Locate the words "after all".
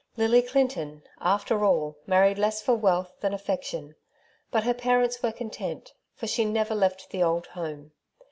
1.19-1.95